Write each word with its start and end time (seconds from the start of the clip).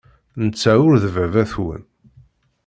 Netta 0.43 0.73
ur 0.89 0.93
d 1.03 1.05
baba-twen. 1.15 1.83